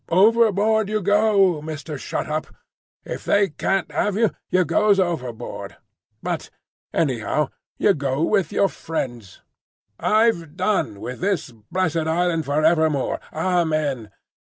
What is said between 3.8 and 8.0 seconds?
have you, you goes overboard. But, anyhow, you